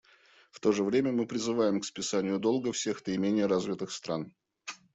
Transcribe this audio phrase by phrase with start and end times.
[0.49, 4.33] В то же время мы призываем к списанию долга всех наименее развитых стран.